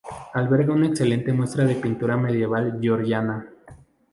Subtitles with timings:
[0.33, 3.47] Alberga una excelente muestra de pintura medieval georgiana.